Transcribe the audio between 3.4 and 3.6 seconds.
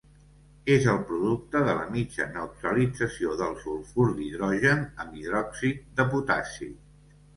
del